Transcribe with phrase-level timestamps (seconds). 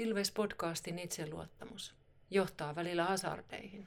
[0.00, 1.94] Ilves-podcastin itseluottamus
[2.30, 3.84] johtaa välillä hasardeihin.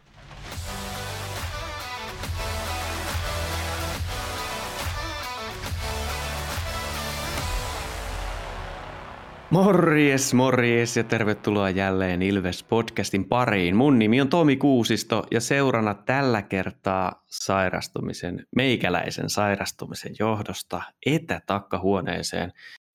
[9.50, 13.76] Morjes, morjes ja tervetuloa jälleen Ilves-podcastin pariin.
[13.76, 22.54] Mun nimi on Tomi Kuusisto ja seurana tällä kertaa sairastumisen, meikäläisen sairastumisen johdosta etätakkahuoneeseen,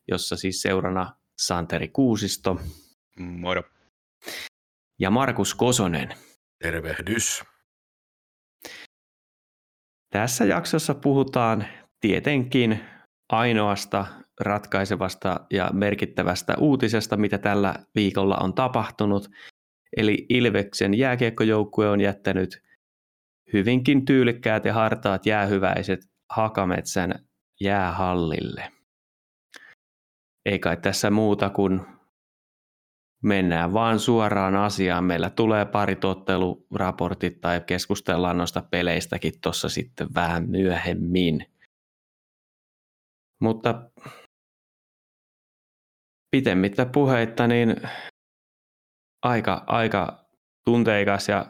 [0.09, 2.61] jossa siis seurana Santeri Kuusisto.
[3.19, 3.63] Moro.
[5.01, 6.15] Ja Markus Kosonen.
[6.63, 7.45] Tervehdys.
[10.13, 11.67] Tässä jaksossa puhutaan
[12.01, 12.81] tietenkin
[13.33, 14.07] ainoasta
[14.41, 19.29] ratkaisevasta ja merkittävästä uutisesta, mitä tällä viikolla on tapahtunut.
[19.97, 22.63] Eli Ilveksen jääkiekkojoukkue on jättänyt
[23.53, 26.01] hyvinkin tyylikkäät ja hartaat jäähyväiset
[26.31, 27.15] Hakametsän
[27.61, 28.73] jäähallille.
[30.47, 31.98] Ei kai tässä muuta kuin
[33.23, 35.05] mennään vaan suoraan asiaan.
[35.05, 41.47] Meillä tulee pari totteluraportit tai keskustellaan noista peleistäkin tuossa sitten vähän myöhemmin.
[43.41, 43.91] Mutta
[46.31, 47.77] pitemmittä puheitta, niin
[49.23, 50.25] aika, aika
[50.65, 51.47] tunteikas ja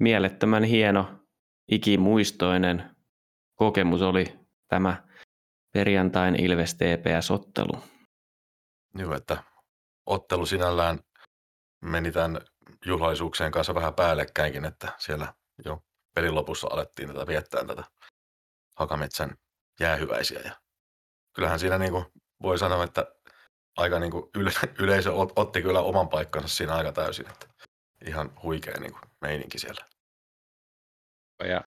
[0.00, 1.20] mielettömän hieno,
[1.70, 2.96] ikimuistoinen
[3.54, 4.24] kokemus oli
[4.68, 5.02] tämä
[5.72, 7.82] perjantain Ilves TPS-ottelu.
[8.98, 9.49] Joo, että
[10.06, 11.00] ottelu sinällään
[11.80, 12.40] meni tämän
[12.86, 15.34] juhlaisuuksien kanssa vähän päällekkäinkin, että siellä
[15.64, 15.84] jo
[16.14, 17.84] pelin lopussa alettiin tätä viettää tätä
[18.76, 19.36] Hakametsän
[19.80, 20.40] jäähyväisiä.
[20.40, 20.52] Ja
[21.32, 22.04] kyllähän siinä niin kuin
[22.42, 23.14] voi sanoa, että
[23.76, 24.50] aika niin kuin yle,
[24.82, 27.30] yleisö otti kyllä oman paikkansa siinä aika täysin.
[27.30, 27.46] Että
[28.06, 29.84] ihan huikea niin kuin meininki siellä.
[31.44, 31.64] Ja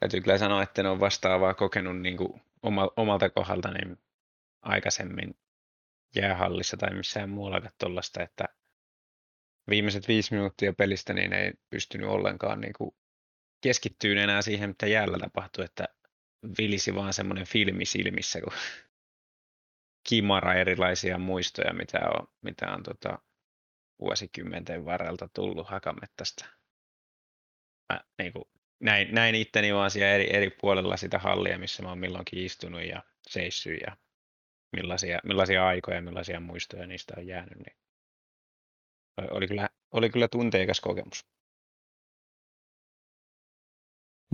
[0.00, 2.42] täytyy kyllä sanoa, että en ole vastaavaa kokenut niin kuin
[2.96, 3.98] omalta kohdalta niin
[4.62, 5.38] aikaisemmin
[6.16, 8.44] jäähallissa tai missään muuallakaan tuollaista, että
[9.70, 12.90] viimeiset viisi minuuttia pelistä niin ei pystynyt ollenkaan niin kuin
[13.60, 15.84] keskittyyn enää siihen, mitä jäällä tapahtui, että
[16.58, 18.52] vilisi vaan semmoinen filmi silmissä, kun
[20.08, 23.18] kimara erilaisia muistoja, mitä on, mitä on tota,
[24.00, 26.44] vuosikymmenten varrelta tullut Hakamettästä.
[27.92, 28.44] Mä, niin kuin,
[28.80, 32.82] näin, näin itteni vaan siellä eri, eri puolella sitä hallia, missä mä oon milloinkin istunut
[32.82, 33.96] ja seissyt ja
[34.76, 37.58] millaisia, millaisia aikoja, millaisia muistoja niistä on jäänyt.
[37.58, 37.76] Niin
[39.30, 41.26] oli, kyllä, oli kyllä tunteikas kokemus.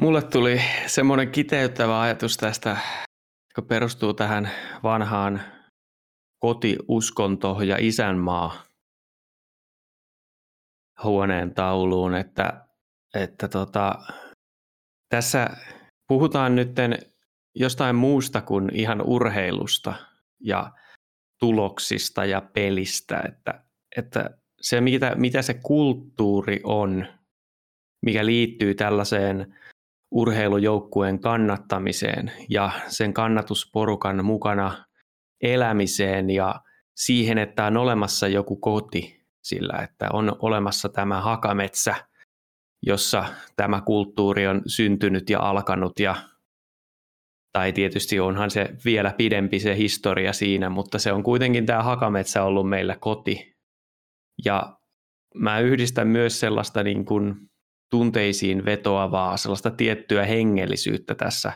[0.01, 2.77] Mulle tuli semmoinen kiteyttävä ajatus tästä,
[3.51, 4.51] joka perustuu tähän
[4.83, 5.43] vanhaan
[6.39, 8.65] kotiuskonto ja isänmaa
[11.05, 12.67] huoneen tauluun, että,
[13.15, 13.95] että tota,
[15.09, 15.51] tässä
[16.09, 16.71] puhutaan nyt
[17.55, 19.95] jostain muusta kuin ihan urheilusta
[20.45, 20.73] ja
[21.41, 23.65] tuloksista ja pelistä, että,
[23.97, 27.07] että se mitä, mitä se kulttuuri on,
[28.03, 29.57] mikä liittyy tällaiseen
[30.11, 34.85] urheilujoukkueen kannattamiseen ja sen kannatusporukan mukana
[35.41, 36.61] elämiseen ja
[36.95, 41.95] siihen, että on olemassa joku koti sillä, että on olemassa tämä hakametsä,
[42.83, 43.25] jossa
[43.57, 46.15] tämä kulttuuri on syntynyt ja alkanut ja
[47.59, 52.43] tai tietysti onhan se vielä pidempi se historia siinä, mutta se on kuitenkin tämä hakametsä
[52.43, 53.57] ollut meillä koti.
[54.45, 54.79] Ja
[55.35, 57.35] mä yhdistän myös sellaista niin kuin
[57.91, 61.53] tunteisiin vetoavaa, sellaista tiettyä hengellisyyttä tässä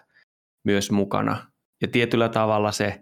[0.65, 1.53] myös mukana.
[1.83, 3.01] Ja tietyllä tavalla se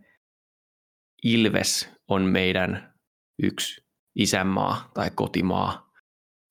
[1.22, 2.94] Ilves on meidän
[3.42, 5.92] yksi isänmaa tai kotimaa,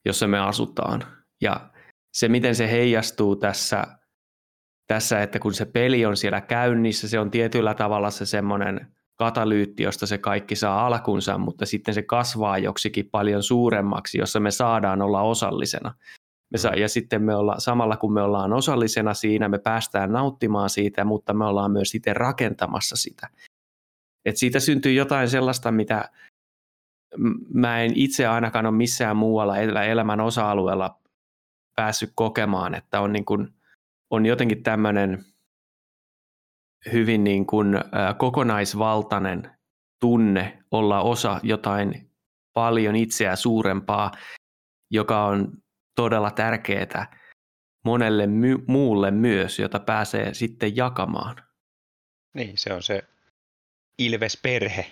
[0.05, 1.03] jossa me asutaan.
[1.41, 1.69] Ja
[2.13, 3.94] se, miten se heijastuu tässä,
[4.87, 9.83] tässä, että kun se peli on siellä käynnissä, se on tietyllä tavalla se semmoinen katalyytti,
[9.83, 15.01] josta se kaikki saa alkunsa, mutta sitten se kasvaa joksikin paljon suuremmaksi, jossa me saadaan
[15.01, 15.93] olla osallisena.
[16.51, 20.69] Me saa, ja sitten me ollaan, samalla kun me ollaan osallisena siinä, me päästään nauttimaan
[20.69, 23.29] siitä, mutta me ollaan myös itse rakentamassa sitä.
[24.25, 26.09] Et siitä syntyy jotain sellaista, mitä
[27.53, 30.99] mä en itse ainakaan ole missään muualla elämän osa-alueella
[31.75, 33.54] päässyt kokemaan, että on, niin kuin,
[34.09, 35.25] on jotenkin tämmöinen
[36.91, 37.75] hyvin niin kuin,
[38.17, 39.51] kokonaisvaltainen
[39.99, 42.11] tunne olla osa jotain
[42.53, 44.11] paljon itseä suurempaa,
[44.91, 45.57] joka on
[45.95, 47.19] todella tärkeää
[47.85, 51.35] monelle my- muulle myös, jota pääsee sitten jakamaan.
[52.33, 53.03] Niin, se on se
[53.97, 54.85] Ilves-perhe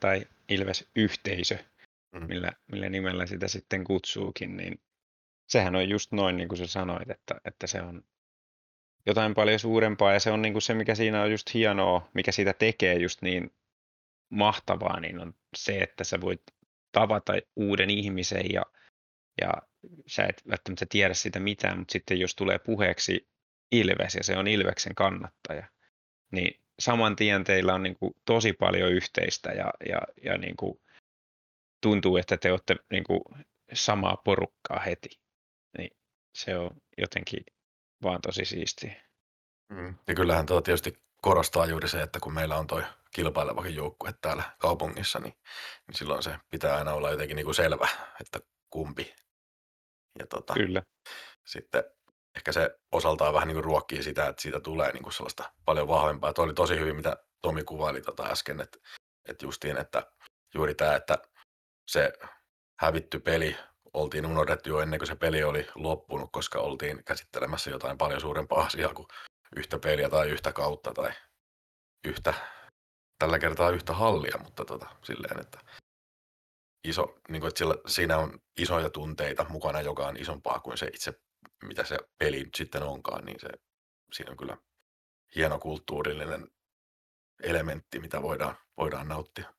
[0.00, 1.58] tai Ilves-yhteisö,
[2.12, 2.26] mm.
[2.28, 4.80] millä, millä nimellä sitä sitten kutsuukin, niin
[5.48, 8.02] sehän on just noin niin kuin sä sanoit, että, että se on
[9.06, 12.32] jotain paljon suurempaa ja se on niin kuin se, mikä siinä on just hienoa, mikä
[12.32, 13.52] siitä tekee just niin
[14.28, 16.42] mahtavaa, niin on se, että sä voit
[16.92, 18.62] tavata uuden ihmisen ja,
[19.40, 19.52] ja
[20.06, 23.28] sä et välttämättä tiedä sitä mitään, mutta sitten jos tulee puheeksi
[23.72, 25.66] Ilves ja se on Ilveksen kannattaja,
[26.30, 30.80] niin saman tien teillä on niin kuin tosi paljon yhteistä ja, ja, ja niin kuin
[31.80, 33.20] tuntuu, että te olette niin kuin
[33.72, 35.20] samaa porukkaa heti.
[35.78, 35.90] Niin
[36.34, 37.44] se on jotenkin
[38.02, 38.94] vaan tosi siistiä.
[39.68, 39.94] Mm.
[40.06, 42.82] Ja kyllähän tuo tietysti korostaa juuri se, että kun meillä on toi
[43.14, 45.34] kilpailevakin joukkue täällä kaupungissa, niin,
[45.86, 47.88] niin silloin se pitää aina olla jotenkin niin kuin selvä,
[48.20, 49.14] että kumpi.
[50.18, 50.82] Ja tota, Kyllä.
[51.46, 51.84] sitten
[52.36, 55.88] ehkä se osaltaan vähän niin kuin ruokkii sitä, että siitä tulee niin kuin sellaista paljon
[55.88, 56.32] vahvempaa.
[56.32, 58.78] Tuo oli tosi hyvin, mitä Tomi kuvaili tota äsken, että,
[59.28, 60.12] että justiin, että
[60.54, 61.18] juuri tämä, että
[61.86, 62.12] se
[62.80, 63.56] hävitty peli
[63.94, 68.64] oltiin unohdettu jo ennen kuin se peli oli loppunut, koska oltiin käsittelemässä jotain paljon suurempaa
[68.64, 69.08] asiaa kuin
[69.56, 71.12] yhtä peliä tai yhtä kautta tai
[72.04, 72.34] yhtä,
[73.18, 75.58] tällä kertaa yhtä hallia, mutta tota, silleen, että
[76.84, 80.86] iso, niin kuin, että sillä, siinä on isoja tunteita mukana, joka on isompaa kuin se
[80.86, 81.12] itse,
[81.64, 83.48] mitä se peli nyt sitten onkaan, niin se,
[84.12, 84.56] siinä on kyllä
[85.36, 86.48] hieno kulttuurillinen
[87.42, 89.54] elementti, mitä voidaan, voidaan nauttia.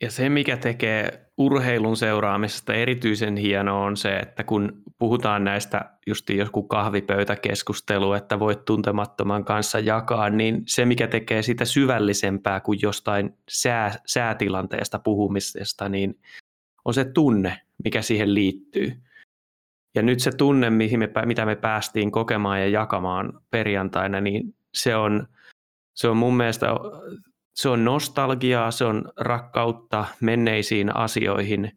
[0.00, 6.30] Ja se, mikä tekee urheilun seuraamisesta erityisen hienoa on se, että kun puhutaan näistä just
[6.30, 13.36] joku kahvipöytäkeskustelu, että voit tuntemattoman kanssa jakaa, niin se, mikä tekee sitä syvällisempää kuin jostain
[13.48, 16.20] sää, säätilanteesta puhumisesta, niin
[16.84, 18.92] on se tunne, mikä siihen liittyy.
[19.94, 24.96] Ja nyt se tunne, mihin me, mitä me päästiin kokemaan ja jakamaan perjantaina, niin se
[24.96, 25.28] on,
[25.94, 26.66] se on mun mielestä
[27.58, 31.72] se on nostalgiaa, se on rakkautta menneisiin asioihin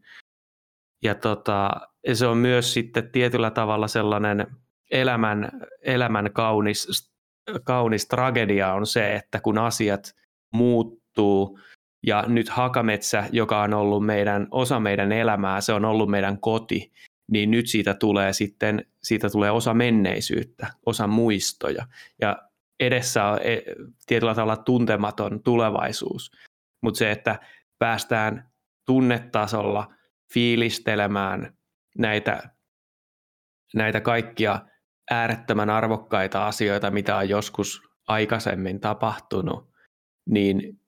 [1.04, 1.72] ja, tota,
[2.14, 4.48] se on myös sitten tietyllä tavalla sellainen
[4.92, 5.50] elämän,
[5.82, 7.12] elämän kaunis,
[7.64, 10.16] kaunis tragedia on se, että kun asiat
[10.54, 11.60] muuttuu
[12.08, 16.92] ja nyt Hakametsä, joka on ollut meidän, osa meidän elämää, se on ollut meidän koti,
[17.32, 21.86] niin nyt siitä tulee sitten siitä tulee osa menneisyyttä, osa muistoja.
[22.22, 22.51] Ja
[22.82, 23.62] edessä on e,
[24.06, 26.32] tietyllä tavalla tuntematon tulevaisuus,
[26.82, 27.40] mutta se, että
[27.80, 28.52] päästään
[28.86, 29.94] tunnetasolla
[30.34, 31.58] fiilistelemään
[31.98, 32.50] näitä,
[33.76, 34.60] näitä kaikkia
[35.12, 39.72] äärettömän arvokkaita asioita, mitä on joskus aikaisemmin tapahtunut,
[40.30, 40.80] niin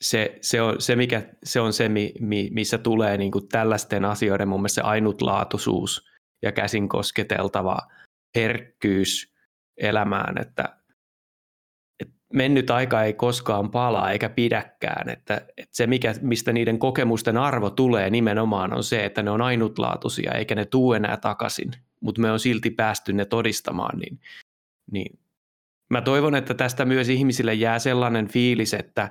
[0.00, 4.04] se, se, on, se, mikä, se on se, mi, mi, missä tulee niin kuin tällaisten
[4.04, 6.08] asioiden mun mielestä se ainutlaatuisuus
[6.42, 7.78] ja käsin kosketeltava
[8.34, 9.34] herkkyys
[9.76, 10.76] elämään, että
[12.32, 15.08] mennyt aika ei koskaan palaa eikä pidäkään.
[15.08, 19.42] Että, että se, mikä, mistä niiden kokemusten arvo tulee nimenomaan, on se, että ne on
[19.42, 21.70] ainutlaatuisia eikä ne tuu enää takaisin,
[22.00, 23.98] mutta me on silti päästy ne todistamaan.
[23.98, 24.20] Niin,
[24.90, 25.18] niin
[25.90, 29.10] mä toivon, että tästä myös ihmisille jää sellainen fiilis, että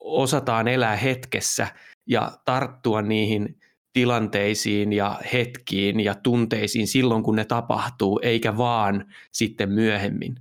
[0.00, 1.66] osataan elää hetkessä
[2.06, 3.60] ja tarttua niihin
[3.92, 10.34] tilanteisiin ja hetkiin ja tunteisiin silloin, kun ne tapahtuu, eikä vaan sitten myöhemmin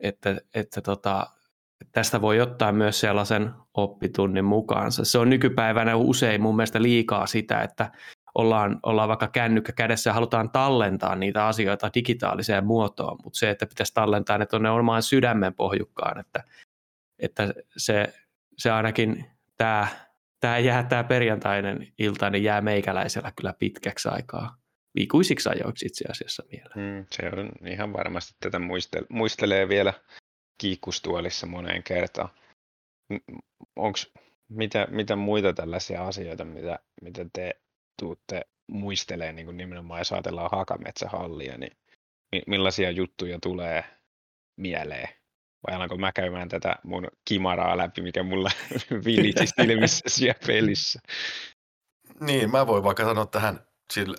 [0.00, 1.26] että, että tota,
[1.92, 5.04] tästä voi ottaa myös sellaisen oppitunnin mukaansa.
[5.04, 7.92] Se on nykypäivänä usein mun mielestä liikaa sitä, että
[8.34, 13.66] ollaan, ollaan vaikka kännykkä kädessä ja halutaan tallentaa niitä asioita digitaaliseen muotoon, mutta se, että
[13.66, 16.44] pitäisi tallentaa ne tuonne omaan sydämen pohjukkaan, että,
[17.18, 18.14] että se,
[18.58, 19.24] se ainakin
[19.56, 19.86] tämä,
[20.40, 24.57] tämä jää tämä perjantainen ilta, niin jää meikäläisellä kyllä pitkäksi aikaa
[24.94, 26.98] ikuisiksi ajoiksi itse asiassa mieleen.
[26.98, 29.92] Mm, se on ihan varmasti tätä muistel- muistelee vielä
[30.60, 32.28] kiikkustuolissa moneen kertaan.
[33.76, 34.12] Onks,
[34.48, 37.60] mitä, mitä muita tällaisia asioita, mitä, mitä te
[38.00, 41.76] tuutte muistelee niin nimenomaan, jos ajatellaan Hakametsähallia, niin
[42.46, 43.84] millaisia juttuja tulee
[44.56, 45.08] mieleen?
[45.66, 48.50] Vai alanko mä käymään tätä mun kimaraa läpi, mikä mulla
[49.04, 51.00] viliti silmissä siellä pelissä?
[52.20, 53.67] Niin, mä voin vaikka sanoa tähän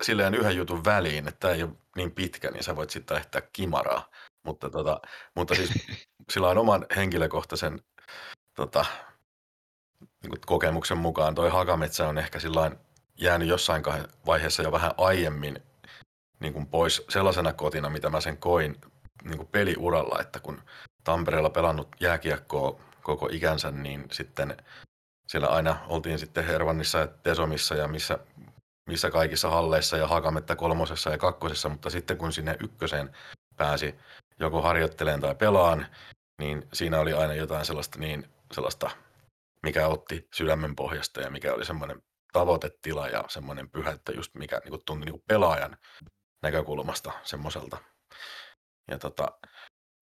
[0.02, 3.42] silleen yhden jutun väliin, että tämä ei ole niin pitkä, niin sä voit sitten lähteä
[3.54, 4.10] kimaraa.
[4.44, 5.02] Mutta, tota,
[5.36, 5.70] mutta siis
[6.32, 7.80] sillä on oman henkilökohtaisen
[8.56, 8.86] tota,
[10.00, 12.80] niin kuin kokemuksen mukaan toi Hakametsä on ehkä sillain
[13.18, 13.84] jäänyt jossain
[14.26, 15.64] vaiheessa jo vähän aiemmin
[16.40, 18.76] niin kuin pois sellaisena kotina, mitä mä sen koin
[19.24, 20.62] niin kuin peliuralla, että kun
[21.04, 24.58] Tampereella pelannut jääkiekkoa koko ikänsä, niin sitten
[25.28, 28.20] siellä aina oltiin sitten Hervannissa ja Tesomissa ja missä
[28.90, 33.16] missä kaikissa halleissa ja Hakametta kolmosessa ja kakkosessa, mutta sitten kun sinne ykköseen
[33.58, 33.96] pääsi
[34.40, 35.86] joko harjoitteleen tai pelaan,
[36.40, 38.90] niin siinä oli aina jotain sellaista, niin, sellaista
[39.64, 42.02] mikä otti sydämen pohjasta ja mikä oli semmoinen
[42.34, 45.78] tavoitetila ja semmoinen pyhättä just mikä niin kuin tuntui niin kuin pelaajan
[46.44, 47.78] näkökulmasta semmoiselta.
[48.92, 49.32] Ja tota,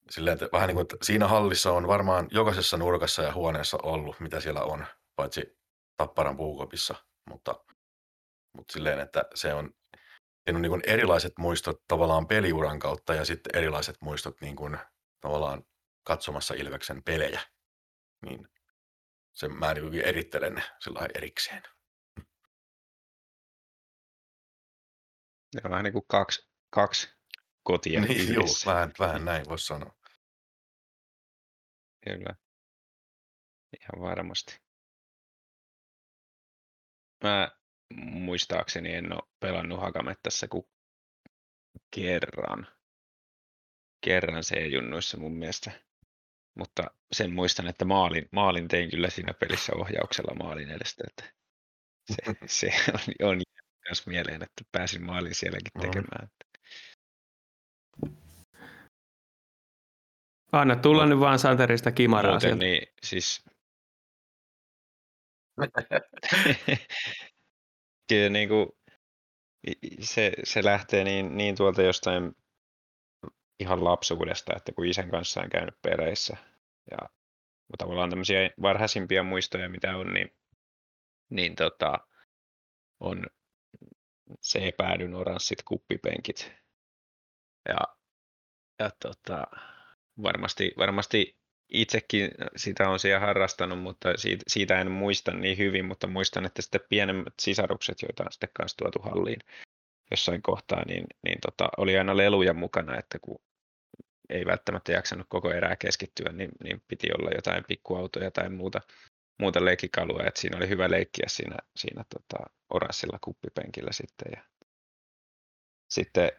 [0.10, 4.20] silleen, että vähän niin kuin, että siinä hallissa on varmaan jokaisessa nurkassa ja huoneessa ollut,
[4.20, 5.58] mitä siellä on, paitsi
[5.98, 6.96] Tapparan puukopissa,
[7.30, 7.56] mutta,
[8.54, 9.74] mutta silleen, että se on,
[10.46, 14.78] siinä on niin kuin erilaiset muistot tavallaan peliuran kautta ja sitten erilaiset muistot niin kuin
[15.22, 15.64] tavallaan
[16.04, 17.42] katsomassa Ilveksen pelejä.
[18.26, 18.48] Niin
[19.34, 21.64] se mä niin erittelen ne sillä erikseen.
[25.56, 27.10] Ne on vähän niin kuin kaksi, kaksi
[27.64, 29.94] kotia niin, joo, vähän, vähän näin voisi sanoa.
[32.04, 32.36] Kyllä.
[33.80, 34.62] Ihan varmasti.
[37.24, 37.57] Mä
[37.96, 40.66] muistaakseni en ole pelannut Hakamettässä kuin
[41.96, 42.68] kerran.
[44.06, 45.72] Kerran C-junnuissa mun mielestä.
[46.58, 51.04] Mutta sen muistan, että maalin, maalin tein kyllä siinä pelissä ohjauksella maalin edestä.
[51.08, 51.34] Että
[52.14, 52.24] se,
[52.60, 53.42] se on, on
[53.90, 56.30] myös mieleen, että pääsin maalin sielläkin tekemään.
[60.52, 62.66] Anna tulla nyt vaan Santerista kimaraa Muuten, sieltä.
[62.66, 63.46] Niin, siis...
[68.10, 68.68] Kyllä niin kuin,
[70.00, 72.36] se, se lähtee niin, niin tuolta jostain
[73.60, 76.38] ihan lapsuudesta, että kun isän kanssa on käynyt peleissä
[76.92, 76.98] ja
[77.78, 80.36] tavallaan tämmöisiä varhaisimpia muistoja, mitä on, niin,
[81.30, 82.00] niin tota,
[83.00, 83.26] on
[84.42, 86.52] se epäilyn oranssit kuppipenkit.
[87.70, 87.78] Ja,
[88.80, 89.44] ja tota,
[90.24, 91.38] varmasti, varmasti
[91.70, 96.62] itsekin sitä on siellä harrastanut, mutta siitä, siitä en muista niin hyvin, mutta muistan, että
[96.62, 99.40] sitten pienemmät sisarukset, joita on sitten kanssa tuotu halliin
[100.12, 103.40] jossain kohtaa, niin, niin tota, oli aina leluja mukana, että kun
[104.30, 108.82] ei välttämättä jaksanut koko erää keskittyä, niin, niin piti olla jotain pikkuautoja tai muuta,
[109.40, 114.32] muuta leikkikalua, että siinä oli hyvä leikkiä siinä, siinä tota, oranssilla kuppipenkillä sitten.
[114.36, 114.42] Ja
[115.90, 116.32] sitten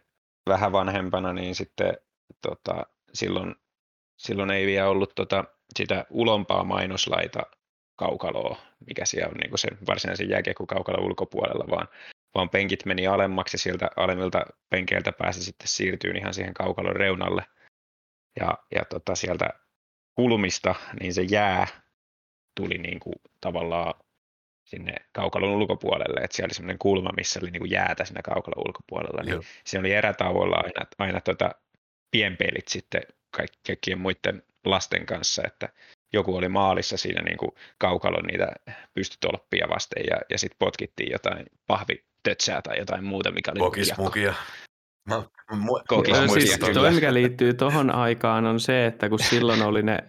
[0.49, 1.97] vähän vanhempana, niin sitten
[2.41, 3.55] tota, silloin,
[4.19, 5.43] silloin ei vielä ollut tota,
[5.77, 7.41] sitä ulompaa mainoslaita
[7.95, 8.57] kaukaloa,
[8.87, 11.87] mikä siellä on niin kuin sen varsinaisen jääkiekkokaukalon ulkopuolella, vaan,
[12.35, 17.45] vaan penkit meni alemmaksi ja sieltä alemmilta penkeiltä pääsi sitten siirtyy ihan siihen kaukalon reunalle.
[18.39, 19.49] Ja, ja tota, sieltä
[20.15, 21.67] kulmista niin se jää
[22.55, 23.93] tuli niin kuin tavallaan
[24.65, 28.67] sinne kaukalon ulkopuolelle, että siellä oli semmoinen kulma, missä oli niin kuin jäätä siinä kaukalon
[28.67, 29.43] ulkopuolella, niin Joo.
[29.65, 31.51] siinä oli erätauolla aina, aina tota
[32.11, 35.69] pienpeilit sitten kaikkien muiden lasten kanssa, että
[36.13, 38.47] joku oli maalissa siinä niin kuin kaukalon niitä
[38.93, 44.33] pystytolppia vasten ja, ja sitten potkittiin jotain pahvitötsää tai jotain muuta, mikä oli Kokismukia.
[45.09, 49.99] No, mu- siis toi, mikä liittyy tuohon aikaan, on se, että kun silloin oli ne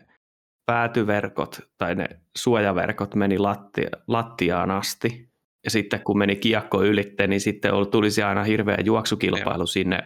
[0.67, 5.31] päätyverkot tai ne suojaverkot meni latti, lattiaan asti.
[5.65, 9.67] Ja sitten kun meni kiekko ylitte, niin sitten tulisi aina hirveä juoksukilpailu Joo.
[9.67, 9.99] sinne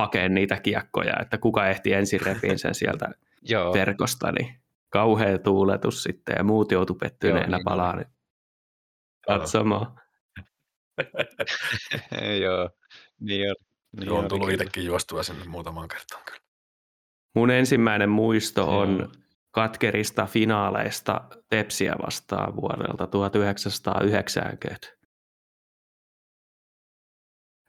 [0.00, 3.10] hakeen niitä kiekkoja, että kuka ehti ensin repiin sen sieltä
[3.42, 3.72] Joo.
[3.72, 4.54] verkosta, niin
[4.88, 8.08] kauhea tuuletus sitten ja muut joutu pettyneenä niin palaan niin
[9.28, 10.00] katsomaan.
[12.42, 12.70] Joo,
[13.20, 13.56] niin on.
[13.96, 16.40] Niin Joo, on tullut itsekin juostua sinne muutamaan kertaan kyllä.
[17.34, 19.12] Mun ensimmäinen muisto on
[19.50, 24.86] katkerista finaaleista Tepsiä vastaan vuodelta 1990.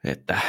[0.03, 0.39] Että.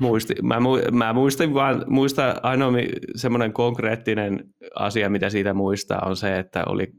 [0.00, 0.56] Muisti, mä,
[0.92, 2.72] mä muistin vaan, muista ainoa
[3.16, 6.92] semmoinen konkreettinen asia, mitä siitä muistaa, on se, että oli,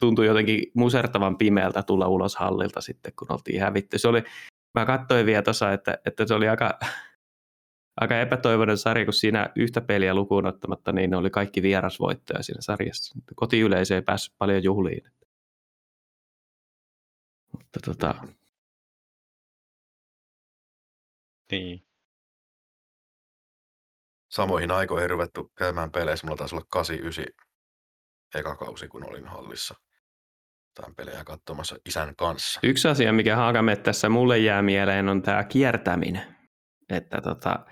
[0.00, 3.98] tuntui jotenkin musertavan pimeältä tulla ulos hallilta sitten, kun oltiin hävitty.
[3.98, 4.22] Se oli,
[4.78, 6.78] mä katsoin vielä tuossa, että, että se oli aika
[8.00, 12.60] aika epätoivoinen sarja, kun siinä yhtä peliä lukuun ottamatta, niin ne oli kaikki vierasvoittoja siinä
[12.60, 13.18] sarjassa.
[13.34, 15.04] Kotiyleisö ei päässyt paljon juhliin.
[17.52, 18.14] Mutta tota...
[21.52, 21.89] Niin.
[24.30, 26.26] Samoihin aikoihin ruvettu käymään peleissä.
[26.26, 27.24] Mulla taisi olla 89
[28.34, 29.74] eka kausi, kun olin hallissa
[30.74, 32.60] tämän pelejä katsomassa isän kanssa.
[32.62, 36.36] Yksi asia, mikä Haakamettässä mulle jää mieleen, on tämä kiertäminen.
[36.88, 37.66] Että tota,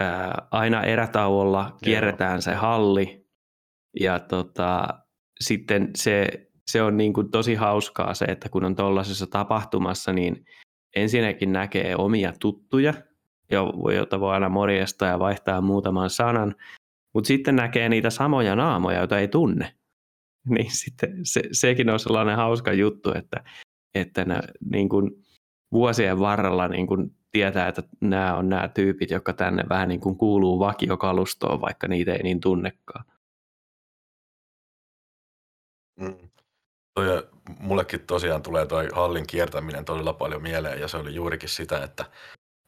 [0.00, 2.40] ää, aina erätauolla kierretään Joo.
[2.40, 3.26] se halli
[4.00, 4.88] ja tota,
[5.40, 6.28] sitten se,
[6.66, 10.44] se on niin kuin tosi hauskaa se, että kun on tuollaisessa tapahtumassa, niin
[10.96, 12.94] ensinnäkin näkee omia tuttuja,
[13.94, 16.54] joita voi aina morjesta ja vaihtaa muutaman sanan,
[17.14, 19.74] mutta sitten näkee niitä samoja naamoja, joita ei tunne.
[20.48, 23.44] Niin sitten se, sekin on sellainen hauska juttu, että,
[23.94, 24.40] että ne,
[24.70, 25.10] niin kuin
[25.72, 30.16] vuosien varrella niin kuin tietää, että nämä on nämä tyypit, jotka tänne vähän niin kuin
[30.16, 33.04] kuuluu vakiokalustoon, vaikka niitä ei niin tunnekaan.
[36.00, 36.28] Mm.
[36.94, 37.28] Toi,
[37.60, 42.04] mullekin tosiaan tulee toi hallin kiertäminen todella paljon mieleen ja se oli juurikin sitä, että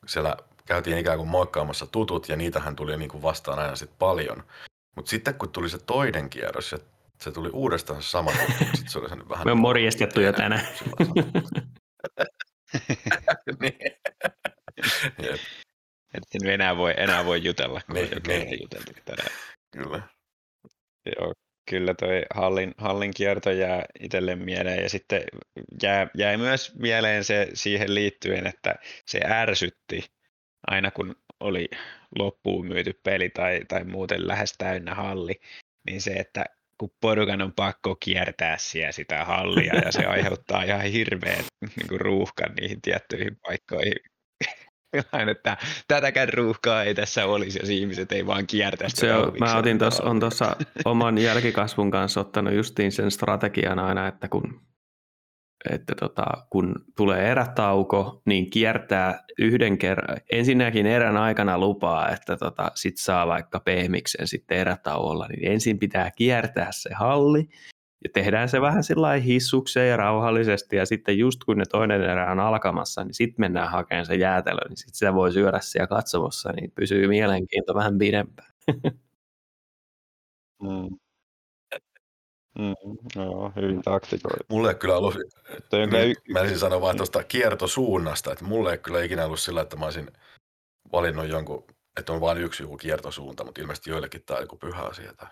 [0.07, 0.37] siellä
[0.69, 4.45] käytiin ikään kuin moikkaamassa tutut ja niitähän tuli niin kuin vastaan aina sit paljon.
[4.97, 6.79] Mutta sitten kun tuli se toinen kierros ja
[7.21, 9.47] se tuli uudestaan se sama juttu, mutta sit se oli sen vähän...
[9.47, 10.67] Me on morjestettu jo tänään.
[13.61, 13.79] niin.
[15.23, 15.41] Jep,
[16.15, 18.23] en enää voi, enää voi jutella, kun Niin, niin.
[18.23, 19.31] kerran juteltu tänään.
[19.73, 20.03] kyllä.
[21.17, 21.33] Joo,
[21.71, 25.23] kyllä toi hallin, hallin kierto jää itselle mieleen ja sitten
[25.83, 28.75] jää, jäi myös mieleen se siihen liittyen, että
[29.07, 30.05] se ärsytti
[30.67, 31.69] aina kun oli
[32.19, 35.41] loppuun myyty peli tai, tai muuten lähes täynnä halli,
[35.87, 36.45] niin se, että
[36.79, 42.01] kun porukan on pakko kiertää siellä sitä hallia ja se aiheuttaa ihan hirveän niin kuin
[42.01, 43.95] ruuhkan niihin tiettyihin paikkoihin.
[45.31, 45.57] Että
[45.89, 48.97] tätäkään ruuhkaa ei tässä olisi, jos ihmiset ei vaan kiertäisi.
[48.97, 50.11] Se tätä on, mä otin hallia.
[50.11, 54.61] on tuossa oman jälkikasvun kanssa ottanut justiin sen strategian aina, että kun,
[55.71, 62.71] että tota, kun tulee erätauko, niin kiertää yhden kerran, ensinnäkin erän aikana lupaa, että tota,
[62.75, 67.49] sit saa vaikka pehmiksen sitten erätauolla, niin ensin pitää kiertää se halli,
[68.05, 72.33] ja tehdään se vähän sillä hissukseen ja rauhallisesti, ja sitten just kun ne toinen erä
[72.33, 76.53] on alkamassa, niin sitten mennään hakemaan se jäätelö, niin sitten sitä voi syödä siellä katsomossa,
[76.53, 78.53] niin pysyy mielenkiinto vähän pidempään.
[80.63, 80.97] Mm.
[82.59, 82.75] Mm,
[83.17, 84.45] joo, hyvin taktikoitu.
[84.49, 88.73] Mulle ei kyllä ollut, on kyllä y- mä ensin sanoa vaan tuosta kiertosuunnasta, että mulle
[88.73, 90.11] ei kyllä ikinä ollut sillä, että mä olisin
[90.93, 91.65] valinnut jonkun,
[91.99, 95.29] että on vain yksi joku kiertosuunta, mutta ilmeisesti joillekin tämä on joku pyhä asia tai.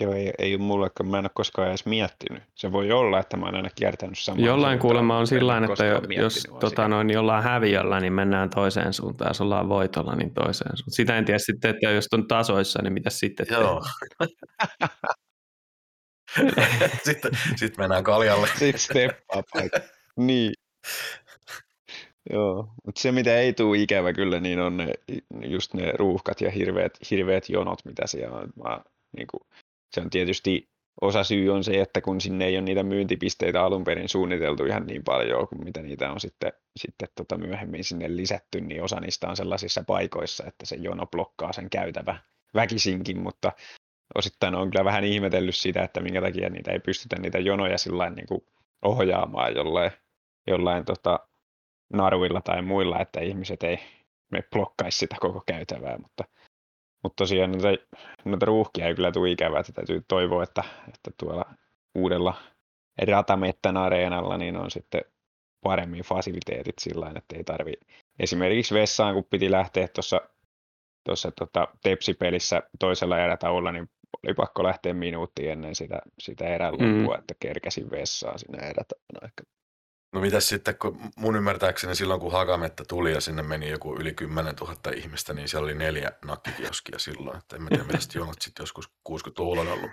[0.00, 2.42] Joo, ei, ei ole mullekaan, mä en ole koskaan edes miettinyt.
[2.54, 6.46] Se voi olla, että mä oon aina kiertänyt samaan Jollain kuulemma on sillä että jos
[6.60, 9.30] tota, noin, niin ollaan häviöllä, niin mennään toiseen suuntaan.
[9.30, 10.94] Jos ollaan voitolla, niin toiseen suuntaan.
[10.94, 13.82] Sitä en tiedä sitten, että jos on tasoissa, niin mitä sitten Joo.
[17.06, 18.46] sitten, sitten mennään kaljalle.
[18.46, 19.80] Sitten steppaa paikka.
[20.16, 20.52] Niin.
[22.32, 24.92] Joo, mutta se mitä ei tule ikävä kyllä, niin on ne,
[25.46, 28.48] just ne ruuhkat ja hirveät, hirveät jonot, mitä siellä on.
[28.64, 28.80] Mä,
[29.16, 29.40] niin kuin,
[29.94, 30.68] se on tietysti
[31.00, 34.86] osa syy on se, että kun sinne ei ole niitä myyntipisteitä alun perin suunniteltu ihan
[34.86, 39.28] niin paljon kuin mitä niitä on sitten, sitten tota myöhemmin sinne lisätty, niin osa niistä
[39.28, 42.18] on sellaisissa paikoissa, että se jono blokkaa sen käytävä
[42.54, 43.52] väkisinkin, mutta
[44.14, 48.10] osittain on kyllä vähän ihmetellyt sitä, että minkä takia niitä ei pystytä niitä jonoja sillä
[48.10, 48.40] niin kuin
[48.82, 49.90] ohjaamaan jollain,
[50.46, 51.20] jollain tota,
[51.92, 53.78] naruilla tai muilla, että ihmiset ei
[54.32, 56.24] me blokkaisi sitä koko käytävää, mutta,
[57.02, 57.84] mutta tosiaan noita,
[58.24, 61.44] noita ruuhkia ei kyllä tule ikävää, että täytyy toivoa, että, että tuolla
[61.94, 62.34] uudella
[63.08, 65.02] ratamettän areenalla niin on sitten
[65.64, 67.72] paremmin fasiliteetit sillä tavalla, että ei tarvi
[68.18, 70.20] esimerkiksi vessaan, kun piti lähteä tuossa
[71.04, 73.90] tuossa tota, tepsipelissä toisella erätauolla, niin
[74.26, 76.98] oli pakko lähteä minuutti ennen sitä, sitä erän Mm.
[76.98, 79.28] loppua, että kerkäsin vessaan sinne erätauolla.
[80.12, 84.14] No mitäs sitten, kun mun ymmärtääkseni silloin, kun Hakametta tuli ja sinne meni joku yli
[84.14, 87.38] 10 000 ihmistä, niin siellä oli neljä nakkikioskia silloin.
[87.38, 89.90] Että en mä tiedä, mitä sitten jonot sitten joskus 60-luvulla on ollut.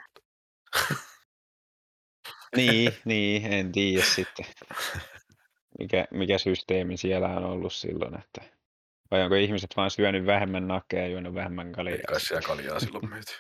[2.56, 4.45] Niin, niin, en tiedä sitten,
[5.80, 8.41] mikä, mikä systeemi siellä on ollut silloin, että
[9.12, 11.97] vai onko ihmiset vaan syönyt vähemmän nakkeja ja juonut vähemmän ei kaljaa?
[12.08, 13.34] kai siellä kaljaa silloin myyty.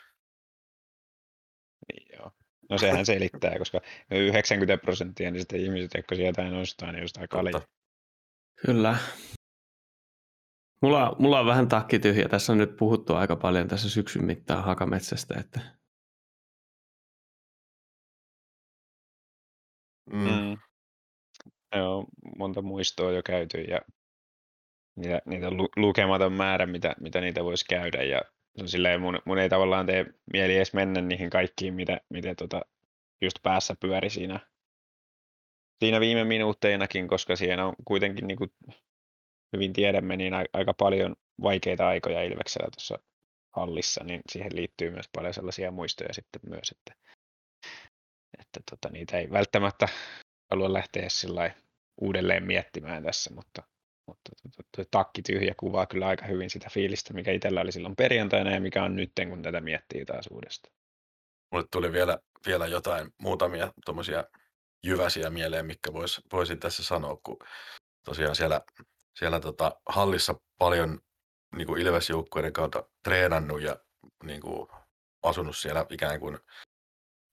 [2.69, 7.61] No sehän selittää, koska 90 prosenttia niistä ihmiset, jotka sieltä ei ostaa, niin ostaa kaljaa.
[8.65, 8.97] Kyllä.
[10.81, 12.29] Mulla, mulla on vähän takki tyhjä.
[12.29, 15.75] Tässä on nyt puhuttu aika paljon tässä syksyn mittaan hakametsästä, että
[20.11, 20.19] Mm.
[20.19, 20.57] Mm.
[21.75, 22.05] Joo,
[22.37, 23.81] monta muistoa jo käyty ja
[24.95, 28.03] niitä, niitä lu- lukematon määrä, mitä, mitä niitä voisi käydä.
[28.03, 28.21] Ja
[28.65, 32.61] silleen, mun, mun ei tavallaan tee mieli edes mennä niihin kaikkiin, mitä, mitä tota,
[33.21, 34.39] just päässä pyöri siinä,
[35.79, 38.51] siinä viime minuutteinakin, koska siinä on kuitenkin niin kuin
[39.53, 42.99] hyvin tiedämme, niin aika paljon vaikeita aikoja Ilveksellä tuossa
[43.55, 46.93] hallissa, niin siihen liittyy myös paljon sellaisia muistoja sitten myös, että,
[48.39, 49.87] että tota, niitä ei välttämättä
[50.51, 51.51] halua lähteä sillä
[52.01, 53.63] uudelleen miettimään tässä, mutta,
[54.07, 54.31] mutta
[54.75, 58.61] tuo, takki tyhjä kuvaa kyllä aika hyvin sitä fiilistä, mikä itsellä oli silloin perjantaina ja
[58.61, 60.75] mikä on nyt, kun tätä miettii taas uudestaan.
[61.51, 64.23] Mulle tuli vielä, vielä jotain muutamia tuommoisia
[64.83, 67.37] jyväsiä mieleen, mitkä vois, voisin tässä sanoa, kun
[68.05, 68.61] tosiaan siellä,
[69.19, 70.99] siellä tota, hallissa paljon
[71.55, 73.77] niin kuin Ilves-joukkueiden kautta treenannut ja
[74.23, 74.67] niin kuin,
[75.23, 76.37] asunut siellä ikään kuin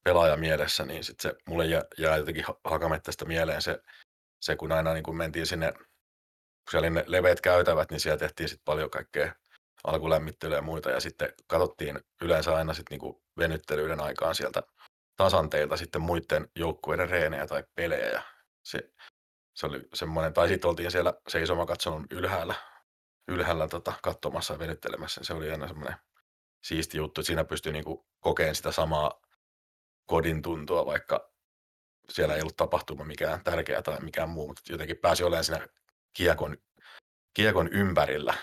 [0.05, 3.83] pelaajamielessä, niin sit se mulle jää, jää jotenkin ha- hakamettästä mieleen se,
[4.41, 5.73] se, kun aina niin kuin mentiin sinne,
[6.64, 9.35] kun siellä oli ne leveät käytävät, niin siellä tehtiin sitten paljon kaikkea
[9.85, 14.62] alkulämmittelyä ja muita, ja sitten katsottiin yleensä aina sitten niinku venyttelyiden aikaan sieltä
[15.16, 18.22] tasanteilta sitten muiden joukkueiden reenejä tai pelejä, ja
[18.62, 18.92] se,
[19.55, 22.55] se oli semmoinen, tai sitten oltiin siellä seisoma katsonut ylhäällä,
[23.29, 25.96] ylhäällä tota, katsomassa ja venyttelemässä, se oli aina semmoinen
[26.64, 29.20] siisti juttu, että siinä pystyy niinku kokeen sitä samaa
[30.07, 31.33] kodin tuntua, vaikka
[32.09, 35.66] siellä ei ollut tapahtuma mikään tärkeä tai mikään muu, mutta jotenkin pääsi olemaan siinä
[36.12, 36.57] kiekon,
[37.35, 38.35] kiekon ympärillä.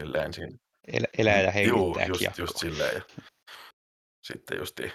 [0.00, 0.58] Silleen siinä.
[0.92, 2.94] El- elää ja hengittää Juu, just, just silleen.
[2.94, 3.02] Ja
[4.22, 4.92] sitten justi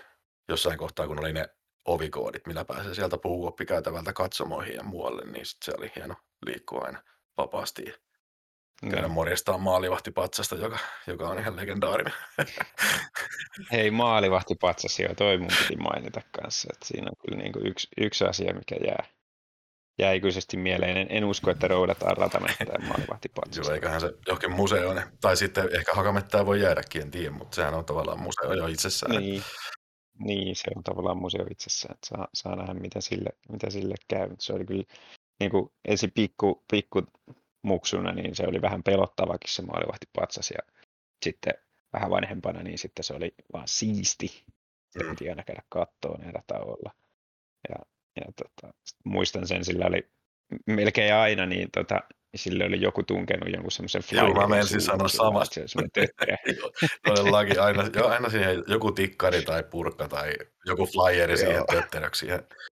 [0.49, 1.49] jossain kohtaa, kun oli ne
[1.86, 7.03] ovikoodit, millä pääsee sieltä puhuoppikäytävältä katsomoihin ja muualle, niin sit se oli hieno liikkua aina
[7.38, 7.93] vapaasti ja
[8.81, 9.12] käydä Niin.
[9.12, 12.13] morjestaan maalivahtipatsasta, joka, joka on ihan legendaarinen.
[13.71, 17.67] Hei, maalivahti patsas, joo, toi mun piti mainita kanssa, että siinä on kyllä niin kuin
[17.67, 19.03] yksi, yksi asia, mikä jää,
[20.01, 20.97] jää ikuisesti mieleen.
[20.97, 23.55] En, en usko, että roudataan ratamenttään maalivahti patsas.
[23.55, 27.73] Silloin eiköhän se johonkin museoon, tai sitten ehkä hakamettää voi jäädäkin, en tiedä, mutta sehän
[27.73, 29.21] on tavallaan museo jo itsessään.
[29.21, 29.43] Niin,
[30.19, 34.29] niin, se on tavallaan museo itsessään, että saa, saa nähdä, mitä sille, mitä sille käy.
[34.39, 34.83] Se oli kyllä
[35.39, 37.03] niin kuin ensin pikku, pikku
[37.61, 40.73] muksuna, niin se oli vähän pelottavakin se maalivahti patsas ja
[41.25, 41.53] sitten
[41.93, 44.27] vähän vanhempana, niin sitten se oli vaan siisti.
[44.91, 45.09] Sitä Mm.
[45.09, 46.91] piti aina käydä kattoon näillä tauolla.
[47.69, 47.75] Ja,
[48.15, 50.10] ja tota, muistan sen, sillä oli
[50.65, 52.00] melkein aina, niin tota,
[52.36, 55.62] sille oli joku tunkenut jonkun semmoisen Joo, mä flyerin meinasin suuhun sanoa samasta.
[57.08, 60.34] Todellakin aina, jo, aina siihen joku tikkari tai purkka tai
[60.65, 62.28] joku flyeri siihen tötteröksi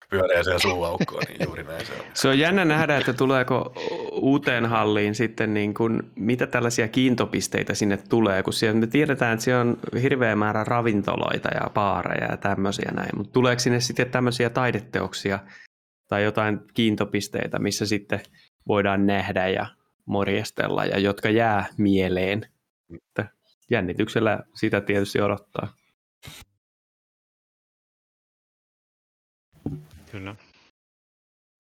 [0.10, 2.00] pyöreäseen suuaukkoon, niin juuri näin se on.
[2.14, 3.74] Se on jännä nähdä, että tuleeko
[4.12, 9.44] uuteen halliin sitten niin kuin, mitä tällaisia kiintopisteitä sinne tulee, kun siellä me tiedetään, että
[9.44, 14.50] siellä on hirveä määrä ravintoloita ja baareja ja tämmöisiä näin, mutta tuleeko sinne sitten tämmöisiä
[14.50, 15.40] taideteoksia
[16.08, 18.20] tai jotain kiintopisteitä, missä sitten
[18.68, 19.66] voidaan nähdä ja
[20.06, 22.46] morjestella ja jotka jää mieleen.
[23.72, 25.74] Jännityksellä sitä tietysti odottaa.
[30.18, 30.36] Kyllä.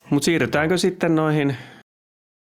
[0.10, 1.58] Mutta siirrytäänkö sitten noihin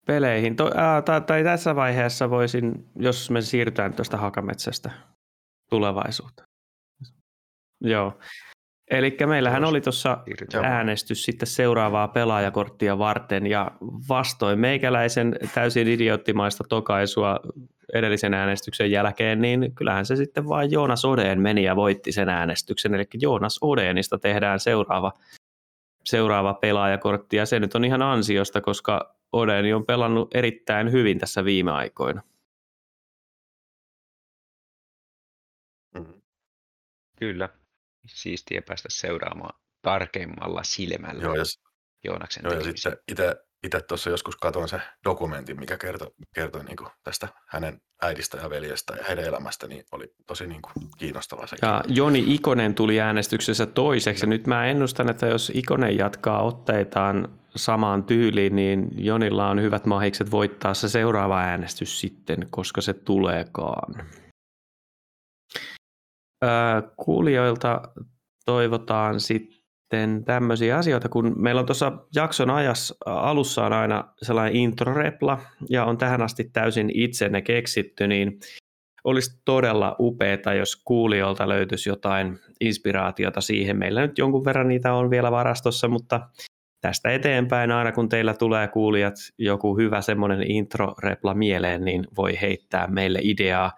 [0.06, 0.56] peleihin?
[0.56, 4.90] To, ää, tai, tai tässä vaiheessa voisin, jos me siirrytään tuosta Hakametsästä
[5.70, 6.46] tulevaisuuteen.
[7.80, 8.18] Joo.
[8.90, 10.18] Eli meillähän oli tuossa
[10.62, 13.70] äänestys sitten seuraavaa pelaajakorttia varten ja
[14.08, 17.40] vastoin meikäläisen täysin idioottimaista tokaisua
[17.94, 22.94] edellisen äänestyksen jälkeen, niin kyllähän se sitten vain Joonas Odeen meni ja voitti sen äänestyksen.
[22.94, 25.12] Eli Joonas Odeenista tehdään seuraava,
[26.06, 31.44] seuraava pelaajakortti ja se nyt on ihan ansiosta, koska Odeeni on pelannut erittäin hyvin tässä
[31.44, 32.22] viime aikoina.
[35.94, 36.22] Mm.
[37.18, 37.48] Kyllä.
[38.06, 41.44] Siistiä päästä seuraamaan tarkemmalla silmällä Joo, ja,
[42.04, 46.76] Joonaksen joo, ja sitten itse itse tuossa joskus katsoin se dokumentin, mikä kertoi, kertoi niin
[46.76, 51.46] kuin tästä hänen äidistä ja veljestä ja heidän elämästä, niin oli tosi niin kuin kiinnostava
[51.46, 51.66] sekin.
[51.68, 54.24] Ja Joni Ikonen tuli äänestyksessä toiseksi.
[54.24, 59.86] Ja nyt mä ennustan, että jos Ikonen jatkaa otteitaan samaan tyyliin, niin Jonilla on hyvät
[59.86, 63.94] mahikset voittaa se seuraava äänestys sitten, koska se tuleekaan.
[66.44, 67.82] Öö, kuulijoilta
[68.46, 69.55] toivotaan sitten
[70.24, 75.38] tämmöisiä asioita, kun meillä on tuossa jakson ajassa alussa on aina sellainen introrepla
[75.70, 78.40] ja on tähän asti täysin itsenne keksitty, niin
[79.04, 83.78] olisi todella upeaa, jos kuulijoilta löytyisi jotain inspiraatiota siihen.
[83.78, 86.28] Meillä nyt jonkun verran niitä on vielä varastossa, mutta
[86.80, 92.86] tästä eteenpäin aina kun teillä tulee kuulijat joku hyvä semmoinen intro-repla mieleen, niin voi heittää
[92.86, 93.72] meille ideaa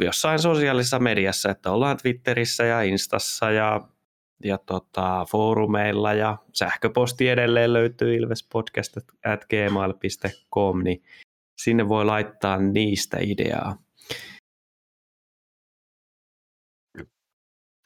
[0.00, 3.80] jossain sosiaalisessa mediassa, että ollaan Twitterissä ja Instassa ja,
[4.44, 11.02] ja tota, foorumeilla ja sähköposti edelleen löytyy ilvespodcast.gmail.com, niin
[11.62, 13.78] sinne voi laittaa niistä ideaa.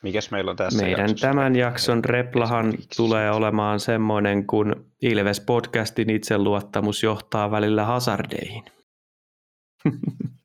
[0.02, 1.26] Mikäs meillä on tässä Meidän jaksossa?
[1.26, 8.64] tämän jakson replahan tulee olemaan semmoinen, kun Ilves podcastin itseluottamus johtaa välillä hazardeihin.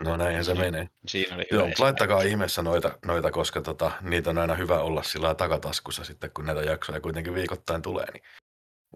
[0.00, 0.88] No näinhän se menee.
[1.06, 5.34] Siinä oli Joo, laittakaa ihmeessä noita, noita koska tota, niitä on aina hyvä olla sillä
[5.34, 8.22] takataskussa sitten, kun näitä jaksoja kuitenkin viikoittain tulee, niin,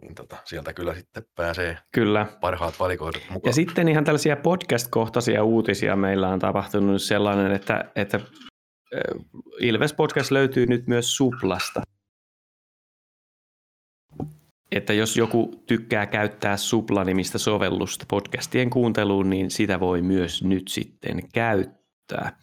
[0.03, 2.27] niin tota, sieltä kyllä sitten pääsee Kyllä.
[2.41, 3.51] parhaat valikoidut mukaan.
[3.51, 8.21] Ja sitten ihan tällaisia podcast-kohtaisia uutisia meillä on tapahtunut sellainen, että, että
[9.61, 11.83] Ilves Podcast löytyy nyt myös Suplasta.
[14.73, 21.29] Että jos joku tykkää käyttää Supla-nimistä sovellusta podcastien kuunteluun, niin sitä voi myös nyt sitten
[21.33, 22.39] käyttää.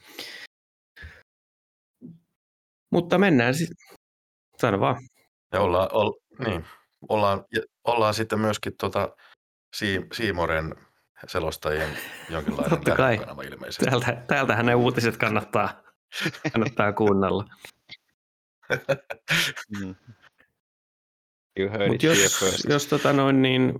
[2.91, 3.97] Mutta mennään sitten.
[4.57, 4.95] Sano vaan.
[5.53, 6.11] Ja ollaan, ol,
[6.45, 6.65] niin,
[7.09, 9.15] ollaan, ja ollaan sitten myöskin tota,
[9.75, 10.75] Sii- Siimoren
[11.27, 11.89] selostajien
[12.29, 12.97] jonkinlainen Totta kai.
[12.97, 13.85] tähdenkanava ilmeisesti.
[13.85, 15.81] Täältä, täältähän ne uutiset kannattaa,
[16.53, 17.45] kannattaa kuunnella.
[19.79, 19.95] Mm.
[21.59, 22.63] You heard Mut it here jos, first.
[22.69, 23.73] jos tota noin, niin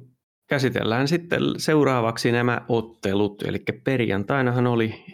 [0.49, 3.43] käsitellään sitten seuraavaksi nämä ottelut.
[3.43, 5.05] Eli perjantainahan oli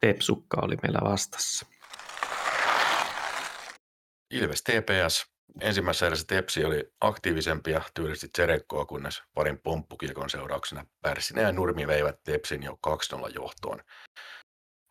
[0.00, 1.66] Tepsukka oli meillä vastassa.
[4.30, 5.32] Ilves TPS.
[5.60, 11.86] Ensimmäisessä erässä Tepsi oli aktiivisempi ja tyylisti Tserekkoa, kunnes parin pomppukiekon seurauksena Pärssinen ja Nurmi
[11.86, 13.80] veivät Tepsin jo 2-0 johtoon.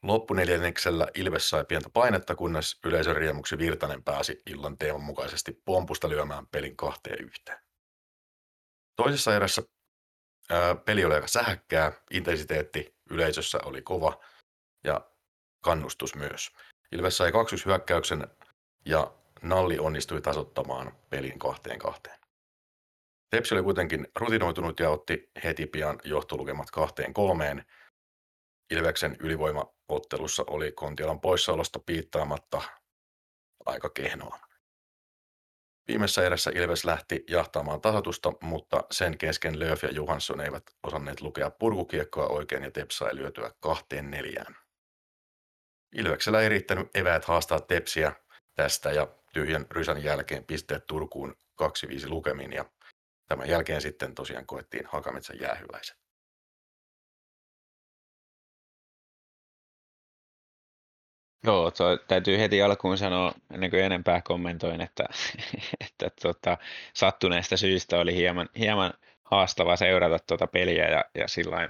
[0.03, 6.47] Loppuneljänneksellä Ilves sai pientä painetta, kunnes yleisön riemuksi Virtanen pääsi illan teeman mukaisesti pompusta lyömään
[6.47, 7.59] pelin kahteen yhteen.
[8.95, 9.61] Toisessa erässä
[10.49, 14.23] ää, peli oli aika sähäkkää, intensiteetti yleisössä oli kova
[14.83, 15.11] ja
[15.63, 16.51] kannustus myös.
[16.91, 18.27] Ilves sai 2 hyökkäyksen
[18.85, 22.19] ja Nalli onnistui tasottamaan pelin kahteen kahteen.
[23.29, 27.65] Tepsi oli kuitenkin rutinoitunut ja otti heti pian johtolukemat kahteen kolmeen.
[28.71, 32.62] Ilveksen ylivoimaottelussa oli Kontialan poissaolosta piittaamatta
[33.65, 34.39] aika kehnoa.
[35.88, 41.49] Viimeisessä erässä Ilves lähti jahtaamaan tasotusta, mutta sen kesken Lööf ja Johansson eivät osanneet lukea
[41.49, 44.57] purkukiekkoa oikein ja Tepsa ei lyötyä kahteen neljään.
[45.95, 48.13] Ilveksellä ei riittänyt eväät haastaa Tepsiä
[48.55, 52.65] tästä ja tyhjän rysän jälkeen pisteet Turkuun 2-5 lukemin ja
[53.27, 56.00] tämän jälkeen sitten tosiaan koettiin Hakametsän jäähyväiset.
[61.43, 65.06] Joo, to, täytyy heti alkuun sanoa, ennen kuin enempää kommentoin, että,
[65.86, 66.58] että tota,
[66.93, 71.69] sattuneesta syystä oli hieman, hieman haastava seurata tuota peliä ja, ja sillä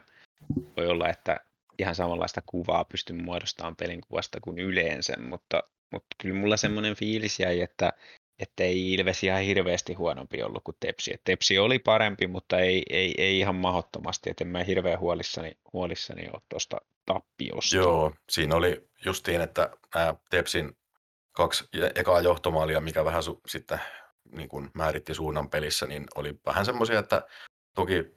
[0.77, 1.39] voi olla, että
[1.79, 7.39] ihan samanlaista kuvaa pystyn muodostamaan pelin kuvasta kuin yleensä, mutta, mutta kyllä mulla semmoinen fiilis
[7.39, 7.93] jäi, että,
[8.41, 11.13] että ei Ilves ihan hirveästi huonompi ollut kuin Tepsi.
[11.13, 15.57] Et Tepsi oli parempi, mutta ei, ei, ei ihan mahdottomasti, että en mä hirveän huolissani,
[15.73, 17.75] huolissani ole tuosta tappiosta.
[17.75, 20.77] Joo, siinä oli justiin, että nämä Tepsin
[21.31, 23.79] kaksi ekaa johtomaalia, mikä vähän su- sitten
[24.31, 27.21] niin kuin määritti suunnan pelissä, niin oli vähän semmoisia, että
[27.75, 28.15] toki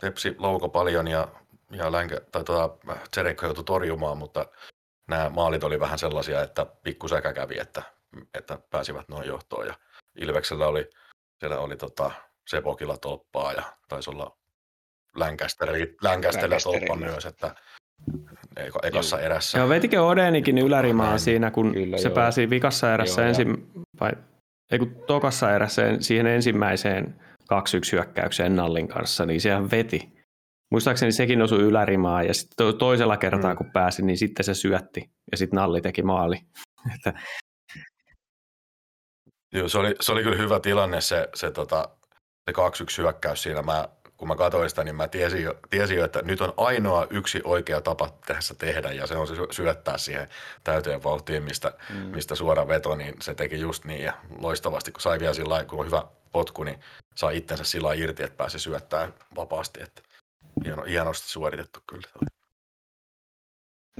[0.00, 1.28] Tepsi lauko paljon ja,
[1.70, 4.46] ja Länkä, tai tuota, Tserekko joutui torjumaan, mutta
[5.08, 7.82] nämä maalit oli vähän sellaisia, että pikkusäkä kävi, että,
[8.34, 9.66] että pääsivät noin johtoon.
[9.66, 9.74] Ja
[10.18, 10.90] Ilveksellä oli,
[11.38, 12.10] siellä oli tota,
[12.48, 14.36] Sepokilla tolppaa ja taisi olla
[15.16, 17.54] Länkästeri, Länkästerillä tolppa myös, että
[18.82, 19.26] ekassa joo.
[19.26, 19.58] erässä.
[19.58, 22.14] Joo, vetikö Odenikin ylärimaa siinä, kun Kyllä, se joo.
[22.14, 24.12] pääsi vikassa erässä joo, ensin, vai
[24.72, 27.46] ei kun tokassa erässä siihen ensimmäiseen 2-1
[27.92, 30.14] hyökkäykseen Nallin kanssa, niin sehän veti.
[30.70, 33.56] Muistaakseni sekin osui ylärimaa ja sitten toisella kertaa mm.
[33.56, 36.36] kun pääsi, niin sitten se syötti ja sitten Nalli teki maali.
[39.54, 41.88] Joo, se oli, se oli kyllä hyvä tilanne se, se, tota,
[42.44, 42.54] se 2-1
[42.98, 43.62] hyökkäys siinä.
[43.62, 47.06] Mä kun mä katsoin sitä, niin mä tiesin jo, tiesin jo, että nyt on ainoa
[47.10, 50.28] yksi oikea tapa tässä tehdä, ja se on se syöttää siihen
[50.64, 51.96] täyteen vauhtiin, mistä, mm.
[51.96, 55.80] mistä suora veto, niin se teki just niin, ja loistavasti, kun sai vielä sillä kun
[55.80, 56.80] on hyvä potku, niin
[57.14, 60.02] saa itsensä sillä irti, että pääsi syöttämään vapaasti, että
[60.64, 62.08] hieno, hienosti suoritettu kyllä.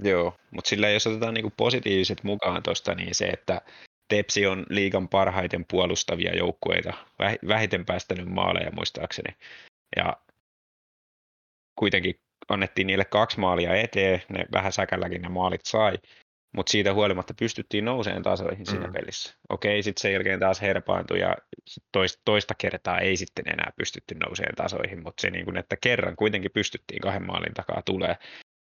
[0.02, 3.60] Joo, mutta sillä jos otetaan niinku positiiviset mukaan tuosta, niin se, että
[4.14, 6.92] Tepsi on liigan parhaiten puolustavia joukkueita,
[7.48, 9.36] vähiten päästänyt maaleja muistaakseni.
[9.96, 10.16] Ja
[11.78, 15.98] kuitenkin annettiin niille kaksi maalia eteen, ne vähän säkälläkin ne maalit sai,
[16.56, 18.92] mutta siitä huolimatta pystyttiin nouseen tasoihin siinä mm.
[18.92, 19.34] pelissä.
[19.48, 21.36] Okei, sitten sen jälkeen taas herpaantui ja
[21.92, 26.16] toista, toista kertaa ei sitten enää pystytty nouseen tasoihin, mutta se niin kuin, että kerran
[26.16, 28.16] kuitenkin pystyttiin kahden maalin takaa tulee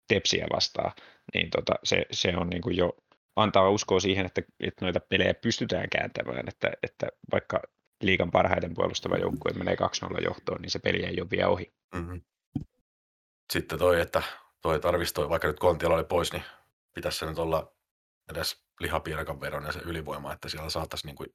[0.07, 0.91] tepsiä vastaan,
[1.33, 2.97] niin tota, se, se on niin kuin jo
[3.39, 7.59] antaa uskoa siihen, että, että noita pelejä pystytään kääntämään, että, että vaikka
[8.01, 9.75] liikan parhaiten puolustava joukkue menee
[10.15, 11.73] 2-0 johtoon, niin se peli ei ole vielä ohi.
[11.95, 12.21] Mm-hmm.
[13.53, 14.23] Sitten toi, että
[14.61, 16.43] toi tarvisi toi, vaikka nyt Kontiala oli pois, niin
[16.95, 17.71] pitäisi se nyt olla
[18.31, 21.29] edes lihapiirakan veron ja se ylivoima, että siellä saataisiin, niin kuin,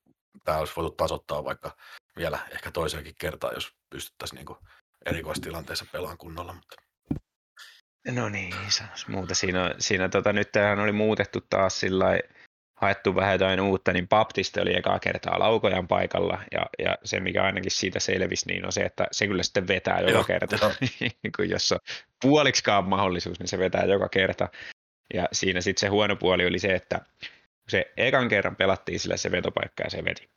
[0.44, 1.76] tämä olisi voitu tasoittaa vaikka
[2.16, 4.58] vielä ehkä toiseenkin kertaa, jos pystyttäisiin niin kuin
[5.06, 6.52] erikoistilanteessa pelaan kunnolla.
[6.52, 6.76] Mutta...
[8.12, 9.34] No niin, sanoisi muuta.
[9.34, 12.18] Siinä, siinä tota, nyt tähän oli muutettu taas sillä
[12.80, 17.42] haettu vähän jotain uutta, niin Baptiste oli ekaa kertaa laukojan paikalla, ja, ja se mikä
[17.42, 20.56] ainakin siitä selvisi, niin on se, että se kyllä sitten vetää joka Joo, kerta,
[21.36, 21.78] kun jos on
[22.22, 24.48] puoliksikaan mahdollisuus, niin se vetää joka kerta.
[25.14, 27.00] Ja siinä sitten se huono puoli oli se, että
[27.68, 30.30] se ekan kerran pelattiin sillä se vetopaikka ja se veti.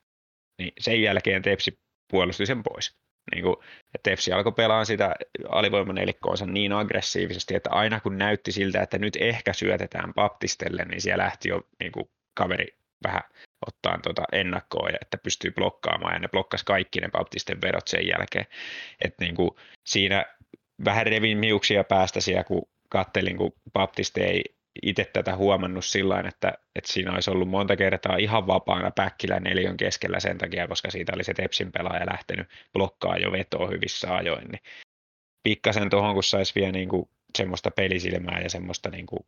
[0.59, 1.79] Niin sen jälkeen Tepsi
[2.11, 2.97] puolusti sen pois.
[3.35, 3.55] Niin kuin,
[4.03, 5.15] Tepsi alkoi pelaa sitä
[5.49, 11.23] alivoimanelikkoonsa niin aggressiivisesti, että aina kun näytti siltä, että nyt ehkä syötetään Baptistelle, niin siellä
[11.23, 12.67] lähti jo niin kuin kaveri
[13.03, 13.21] vähän
[13.67, 18.45] ottaa tuota ennakkoa, että pystyy blokkaamaan, ja ne blokkas kaikki ne Baptisten verot sen jälkeen.
[19.05, 19.51] Että niin kuin
[19.85, 20.25] siinä
[20.85, 26.53] vähän revin miuksia päästä siellä, kun kattelin, kun Baptiste ei itse tätä huomannut sillä että,
[26.75, 31.11] että siinä olisi ollut monta kertaa ihan vapaana päkkillä neljön keskellä sen takia, koska siitä
[31.15, 34.61] oli se Tepsin pelaaja lähtenyt blokkaa jo vetoa hyvissä ajoin, niin
[35.43, 39.25] pikkasen tuohon, kun saisi vielä niin kuin semmoista pelisilmää ja semmoista niin kuin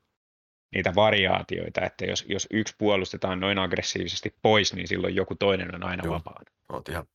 [0.75, 5.83] niitä variaatioita, että jos, jos yksi puolustetaan noin aggressiivisesti pois, niin silloin joku toinen on
[5.83, 6.13] aina Joo.
[6.13, 6.51] vapaana.
[6.69, 7.05] Oot ihan,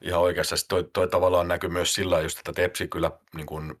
[0.00, 0.56] ihan oikeassa.
[0.56, 3.80] Sitten toi, toi tavallaan näkyy myös sillä just, että Tepsi kyllä niin kun,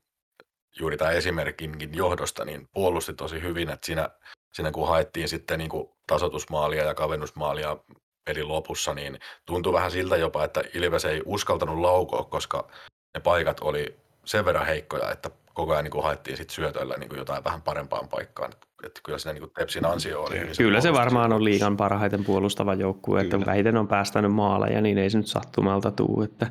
[0.78, 4.08] juuri tämä esimerkinkin johdosta niin puolusti tosi hyvin, että siinä,
[4.52, 7.76] siinä kun haettiin sitten niin kuin tasotusmaalia ja kavennusmaalia
[8.24, 12.68] pelin lopussa, niin tuntui vähän siltä jopa, että Ilves ei uskaltanut laukoa, koska
[13.14, 17.08] ne paikat oli sen verran heikkoja, että koko ajan niin kuin haettiin sit syötöillä niin
[17.08, 18.52] kuin jotain vähän parempaan paikkaan.
[18.84, 20.38] Että kyllä siinä niin kuin Tepsin ansio oli.
[20.38, 24.98] hyvin Kyllä se varmaan on liigan parhaiten puolustava joukkue, että vähiten on päästänyt maaleja, niin
[24.98, 26.22] ei se nyt sattumalta tuu.
[26.22, 26.46] Että...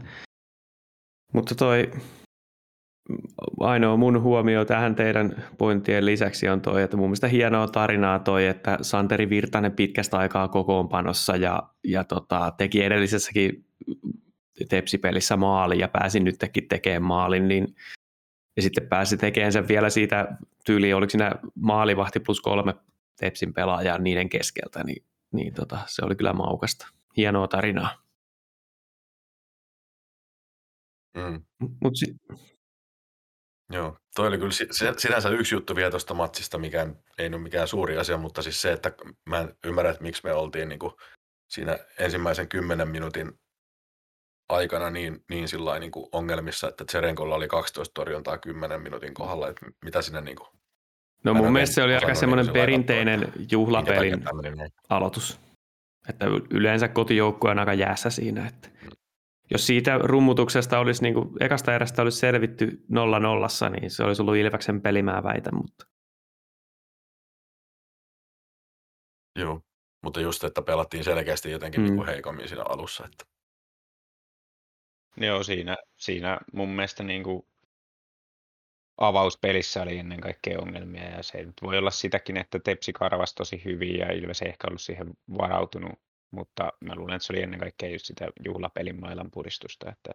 [1.33, 1.91] Mutta toi
[3.59, 8.47] ainoa mun huomio tähän teidän pointtien lisäksi on toi, että mun mielestä hienoa tarinaa toi,
[8.47, 13.65] että Santeri Virtanen pitkästä aikaa kokoonpanossa ja, ja tota, teki edellisessäkin
[14.69, 17.75] tepsipelissä maali ja pääsi nytkin tekemään maalin, niin
[18.55, 22.73] ja sitten pääsi tekemään sen vielä siitä tyyliin, oliko siinä maalivahti plus kolme
[23.19, 26.87] Tepsin pelaajaa niiden keskeltä, niin, niin tota, se oli kyllä maukasta.
[27.17, 28.03] Hienoa tarinaa.
[31.15, 31.43] Mm.
[31.81, 32.15] Mut si-
[33.69, 37.37] Joo, toi oli kyllä si- si- sinänsä yksi juttu vielä tuosta matsista, mikä ei ole
[37.37, 38.91] mikään suuri asia, mutta siis se, että
[39.29, 40.93] mä en ymmärrä, että miksi me oltiin niin kuin
[41.47, 43.39] siinä ensimmäisen kymmenen minuutin
[44.49, 45.45] aikana niin, niin
[45.79, 50.37] niin kuin ongelmissa, että Tserenkolla oli 12 torjuntaa 10 minuutin kohdalla, että mitä siinä niin
[50.37, 50.47] kuin,
[51.23, 54.23] no mun mielestä se oli aika semmoinen niinku perinteinen minkä juhlapelin
[54.89, 55.39] aloitus.
[56.09, 58.47] Että yleensä kotijoukkue on aika jäässä siinä.
[58.47, 58.69] Että
[59.51, 64.21] jos siitä rummutuksesta olisi, niin kuin, ekasta erästä olisi selvitty nolla nollassa, niin se olisi
[64.21, 65.55] ollut Ilveksen peli, mä väitän.
[65.55, 65.85] Mutta
[69.35, 69.61] Joo,
[70.03, 71.85] mutta just, että pelattiin selkeästi jotenkin Mm.
[71.85, 73.05] niin kuin heikommin siinä alussa.
[73.05, 73.25] Että,
[75.17, 77.47] Joo, siinä, siinä mun mielestä niin kuin
[78.97, 83.61] avauspelissä oli ennen kaikkea ongelmia ja se nyt voi olla sitäkin, että Tepsi karvasi tosi
[83.65, 85.99] hyvin ja Ilves ei ehkä ollut siihen varautunut,
[86.31, 90.11] mutta mä luulen, että se oli ennen kaikkea just sitä juhlapelin mailan puristusta, että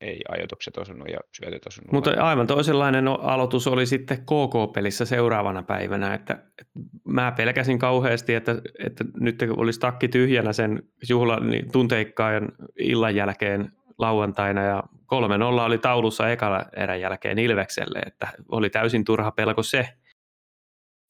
[0.00, 1.92] ei ajoitukset osunut ja syötöt osunut.
[1.92, 6.64] Mutta aivan toisenlainen aloitus oli sitten KK-pelissä seuraavana päivänä, että, että
[7.04, 13.14] mä pelkäsin kauheasti, että, että nyt kun olisi takki tyhjänä sen juhlan niin tunteikkaan illan
[13.14, 19.62] jälkeen lauantaina ja 3-0 oli taulussa ekalla erän jälkeen Ilvekselle, että oli täysin turha pelko
[19.62, 19.88] se.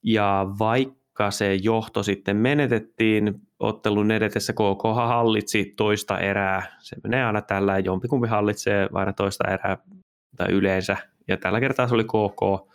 [0.03, 6.77] Ja vaikka se johto sitten menetettiin ottelun edetessä, KK hallitsi toista erää.
[6.79, 9.79] Se menee aina tällä, jompikumpi hallitsee aina toista erää
[10.37, 10.97] tai yleensä.
[11.29, 12.71] Ja tällä kertaa se oli KK.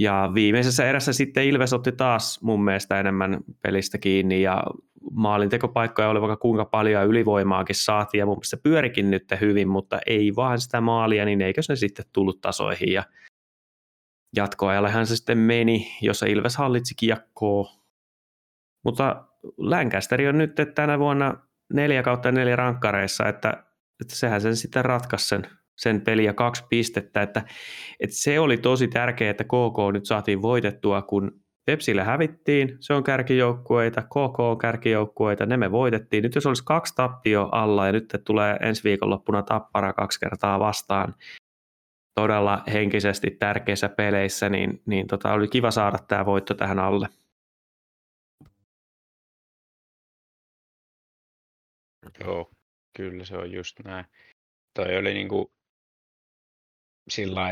[0.00, 4.64] Ja viimeisessä erässä sitten Ilves otti taas mun mielestä enemmän pelistä kiinni ja
[5.12, 10.36] maalintekopaikkoja oli vaikka kuinka paljon ylivoimaakin saatiin ja mun mielestä pyörikin nyt hyvin, mutta ei
[10.36, 13.02] vaan sitä maalia, niin eikö se sitten tullut tasoihin ja
[14.36, 17.70] jatkoajallehan se sitten meni, jossa Ilves hallitsi kiekkoa.
[18.84, 19.24] Mutta
[19.56, 21.36] Lancaster on nyt tänä vuonna
[21.72, 23.64] neljä kautta neljä rankkareissa, että,
[24.00, 27.42] että sehän sen sitten ratkaisi sen, sen peli ja kaksi pistettä, että,
[28.00, 33.04] että se oli tosi tärkeää, että KK nyt saatiin voitettua, kun Tepsille hävittiin, se on
[33.04, 36.22] kärkijoukkueita, KK on kärkijoukkueita, ne me voitettiin.
[36.22, 41.14] Nyt jos olisi kaksi tappio alla ja nyt tulee ensi viikonloppuna tappara kaksi kertaa vastaan
[42.14, 47.08] todella henkisesti tärkeissä peleissä, niin, niin tota, oli kiva saada tämä voitto tähän alle.
[52.20, 52.50] Joo,
[52.96, 54.04] kyllä se on just näin.
[54.74, 55.52] Toi oli niinku
[57.08, 57.48] sillä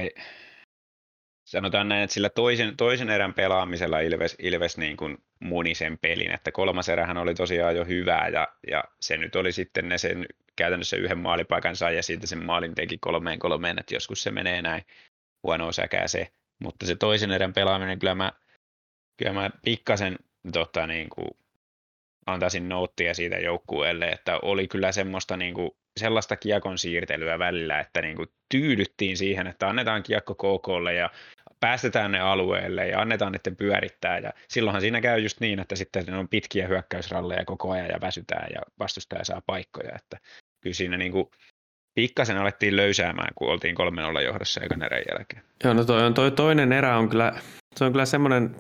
[1.44, 6.31] sanotaan näin, että sillä toisen, toisen erän pelaamisella Ilves, Ilves niin kuin muni sen pelin,
[6.31, 10.27] että kolmas erähän oli tosiaan jo hyvää ja, ja se nyt oli sitten ne sen
[10.56, 14.62] käytännössä yhden maalipaikan sai ja siitä sen maalin teki kolmeen kolmeen, että joskus se menee
[14.62, 14.82] näin.
[15.42, 18.32] Huonoa säkää se, mutta se toisen erän pelaaminen kyllä mä,
[19.16, 20.18] kyllä mä pikkasen
[20.52, 21.28] tota, niin kuin,
[22.26, 28.02] antaisin noottia siitä joukkueelle, että oli kyllä semmoista niin kuin, sellaista kiekon siirtelyä välillä, että
[28.02, 31.10] niin kuin tyydyttiin siihen, että annetaan kiekko KKlle ja
[31.62, 36.04] päästetään ne alueelle ja annetaan niiden pyörittää ja silloinhan siinä käy just niin, että sitten
[36.06, 40.19] ne on pitkiä hyökkäysralleja koko ajan ja väsytään ja vastustaja saa paikkoja, että
[40.60, 41.27] kyllä siinä niin kuin
[41.94, 43.77] pikkasen alettiin löysäämään, kun oltiin
[44.19, 45.42] 3-0 johdossa ekan erän jälkeen.
[45.65, 47.33] Joo, no toi, on, toi toinen erä on kyllä,
[47.77, 48.56] se on kyllä semmoinen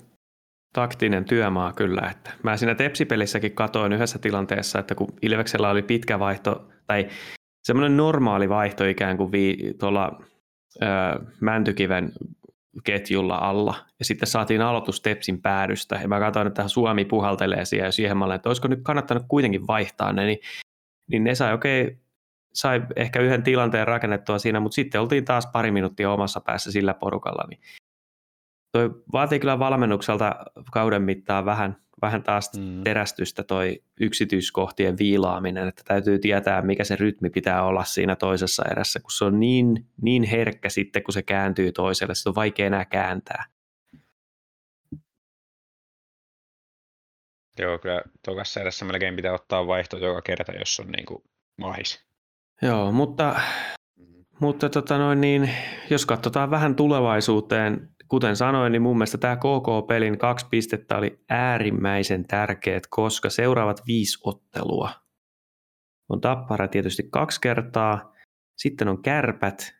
[0.72, 6.18] taktinen työmaa kyllä, että mä siinä Tepsipelissäkin katoin yhdessä tilanteessa, että kun Ilveksellä oli pitkä
[6.18, 7.08] vaihto, tai
[7.64, 10.22] semmoinen normaali vaihto ikään kuin vii, tuolla
[10.82, 10.86] ö,
[11.40, 12.12] Mäntykiven
[12.84, 17.84] ketjulla alla, ja sitten saatiin aloitus Tepsin päädystä, ja mä katsoin, että Suomi puhaltelee siihen,
[17.86, 20.38] ja siihen mä olen, että olisiko nyt kannattanut kuitenkin vaihtaa ne, niin,
[21.10, 22.02] niin ne sai oikein
[22.54, 26.94] sai ehkä yhden tilanteen rakennettua siinä, mutta sitten oltiin taas pari minuuttia omassa päässä sillä
[26.94, 27.44] porukalla.
[27.48, 27.60] Niin
[28.72, 30.36] toi vaatii kyllä valmennukselta
[30.72, 32.82] kauden mittaan vähän, vähän taas mm.
[32.84, 39.00] terästystä toi yksityiskohtien viilaaminen, että täytyy tietää, mikä se rytmi pitää olla siinä toisessa erässä,
[39.00, 42.84] kun se on niin, niin herkkä sitten, kun se kääntyy toiselle, se on vaikea enää
[42.84, 43.44] kääntää.
[47.58, 51.22] Joo, kyllä tokassa erässä melkein pitää ottaa vaihto joka kerta, jos on niin kuin
[51.56, 52.04] mahis.
[52.62, 53.40] Joo, mutta,
[54.40, 55.50] mutta tota noin niin,
[55.90, 62.26] jos katsotaan vähän tulevaisuuteen, kuten sanoin, niin mun mielestä tämä KK-pelin kaksi pistettä oli äärimmäisen
[62.26, 64.90] tärkeät, koska seuraavat viisi ottelua
[66.08, 68.14] on Tappara tietysti kaksi kertaa,
[68.58, 69.74] sitten on Kärpät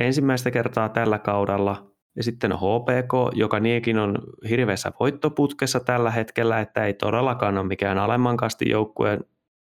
[0.00, 6.60] ensimmäistä kertaa tällä kaudella, ja sitten on HPK, joka niekin on hirveässä voittoputkessa tällä hetkellä,
[6.60, 8.36] että ei todellakaan ole mikään alemman
[8.66, 9.18] joukkue,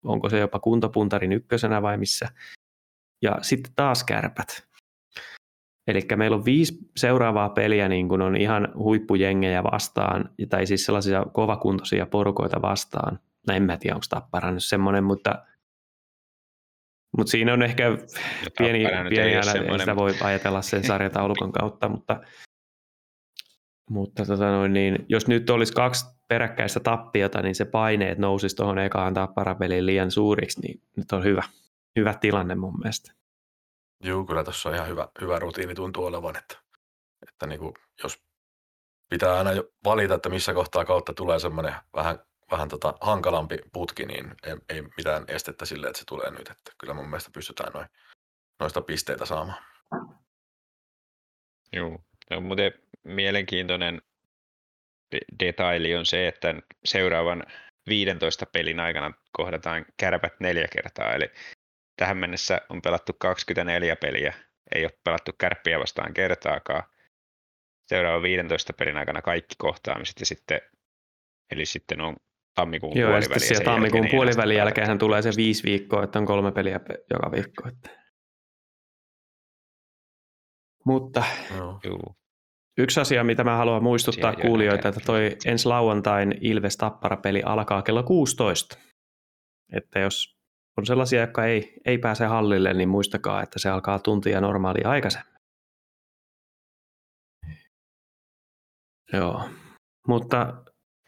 [0.06, 2.30] onko se jopa kuntopuntarin ykkösenä vai missä.
[3.22, 4.73] Ja sitten taas kärpät.
[5.88, 11.26] Eli meillä on viisi seuraavaa peliä, niin kun on ihan huippujengejä vastaan, tai siis sellaisia
[11.34, 13.20] kovakuntoisia porukoita vastaan.
[13.48, 15.46] No en mä tiedä, onko Tappara nyt semmoinen, mutta,
[17.18, 17.84] mutta siinä on ehkä
[18.58, 22.22] pieni, pieni älä, sitä voi ajatella sen sarjataulukon kautta, mutta,
[23.90, 28.80] mutta tota noin, niin, jos nyt olisi kaksi peräkkäistä tappiota, niin se paineet nousisi tuohon
[28.80, 31.44] ekaan tapparapeliin liian suuriksi, niin nyt on hyvä,
[32.00, 33.23] hyvä tilanne mun mielestä.
[34.04, 36.58] Joo, kyllä tuossa on ihan hyvä, hyvä rutiini tuntuu olevan, että,
[37.28, 37.74] että niin kuin,
[38.04, 38.24] jos
[39.10, 39.50] pitää aina
[39.84, 42.20] valita, että missä kohtaa kautta tulee semmoinen vähän,
[42.52, 46.50] vähän tota hankalampi putki, niin ei, ei mitään estettä sille, että se tulee nyt.
[46.50, 47.88] Että kyllä mun mielestä pystytään noin,
[48.60, 49.64] noista pisteitä saamaan.
[51.74, 52.00] Joo,
[52.30, 52.74] no, muuten
[53.04, 54.02] mielenkiintoinen
[55.40, 57.44] detaili on se, että seuraavan
[57.88, 61.32] 15 pelin aikana kohdataan kärpät neljä kertaa, eli
[61.96, 64.34] tähän mennessä on pelattu 24 peliä,
[64.76, 66.84] ei ole pelattu kärppiä vastaan kertaakaan.
[67.88, 70.62] Seuraavan 15 pelin aikana kaikki kohtaamiset ja sitten,
[71.52, 72.16] eli sitten on
[72.56, 73.54] tammikuun Joo, puoliväli.
[73.54, 76.80] Joo, ja tammikuun puolivälin jälkeen tulee se viisi viikkoa, että on kolme peliä
[77.10, 77.68] joka viikko.
[77.68, 77.90] Että.
[80.86, 81.24] Mutta
[81.56, 81.80] Joo.
[82.78, 87.82] Yksi asia, mitä mä haluan muistuttaa Siellä kuulijoita, että toi ensi lauantain Ilves Tappara-peli alkaa
[87.82, 88.78] kello 16.
[89.74, 90.38] Että jos
[90.78, 95.34] on sellaisia, jotka ei, ei pääse hallille, niin muistakaa, että se alkaa tuntia normaalia aikaisemmin.
[99.14, 99.50] Joo,
[100.08, 100.64] mutta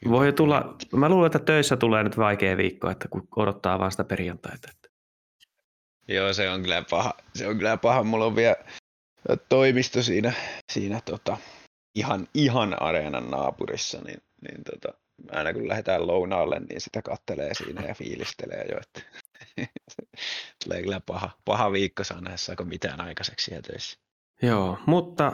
[0.09, 4.67] voi tulla, mä luulen, että töissä tulee nyt vaikea viikko, että kun odottaa vasta perjantaita.
[6.07, 7.13] Joo, se on kyllä paha.
[7.35, 8.03] Se on kyllä paha.
[8.03, 8.55] Mulla on vielä
[9.49, 10.33] toimisto siinä,
[10.71, 11.37] siinä tota,
[11.95, 14.97] ihan, ihan areenan naapurissa, niin, niin tota,
[15.31, 19.01] aina kun lähdetään lounaalle, niin sitä kattelee siinä ja fiilistelee jo, että
[20.63, 23.99] tulee kyllä paha, paha viikko saa nähdä, saako mitään aikaiseksi siellä töissä.
[24.41, 25.31] Joo, mutta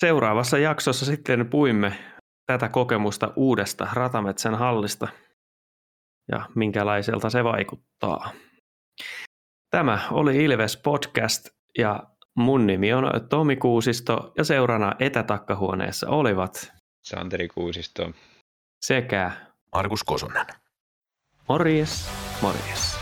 [0.00, 1.98] seuraavassa jaksossa sitten puimme
[2.46, 5.08] tätä kokemusta uudesta Ratametsän hallista
[6.32, 8.32] ja minkälaiselta se vaikuttaa.
[9.70, 11.48] Tämä oli Ilves Podcast
[11.78, 12.02] ja
[12.38, 16.72] Mun nimi on Tomi Kuusisto ja seurana etätakkahuoneessa olivat
[17.04, 18.12] Santeri Kuusisto
[18.80, 19.32] sekä
[19.74, 20.46] Markus Kosonen.
[21.48, 22.10] Morjes,
[22.42, 22.97] morjes.